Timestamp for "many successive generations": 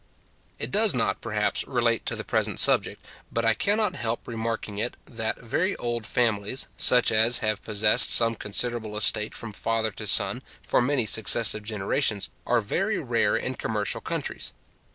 10.81-12.31